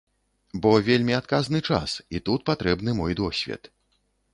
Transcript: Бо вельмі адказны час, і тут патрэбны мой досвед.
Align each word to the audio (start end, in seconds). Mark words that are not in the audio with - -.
Бо 0.63 0.71
вельмі 0.87 1.13
адказны 1.21 1.59
час, 1.69 1.95
і 2.17 2.25
тут 2.31 2.39
патрэбны 2.51 2.91
мой 3.03 3.13
досвед. 3.25 3.75